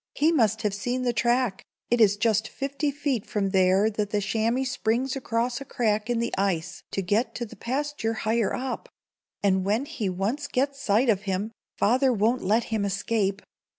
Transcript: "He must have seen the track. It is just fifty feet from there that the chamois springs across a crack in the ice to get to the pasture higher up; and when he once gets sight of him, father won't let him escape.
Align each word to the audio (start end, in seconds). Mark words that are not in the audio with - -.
"He 0.15 0.31
must 0.31 0.63
have 0.63 0.73
seen 0.73 1.03
the 1.03 1.13
track. 1.13 1.63
It 1.91 2.01
is 2.01 2.17
just 2.17 2.47
fifty 2.47 2.89
feet 2.89 3.23
from 3.23 3.51
there 3.51 3.87
that 3.87 4.09
the 4.09 4.19
chamois 4.19 4.63
springs 4.63 5.15
across 5.15 5.61
a 5.61 5.65
crack 5.65 6.09
in 6.09 6.17
the 6.17 6.33
ice 6.39 6.81
to 6.93 7.03
get 7.03 7.35
to 7.35 7.45
the 7.45 7.55
pasture 7.55 8.13
higher 8.13 8.51
up; 8.51 8.89
and 9.43 9.63
when 9.63 9.85
he 9.85 10.09
once 10.09 10.47
gets 10.47 10.81
sight 10.81 11.07
of 11.07 11.21
him, 11.29 11.51
father 11.77 12.11
won't 12.11 12.43
let 12.43 12.63
him 12.73 12.83
escape. 12.83 13.43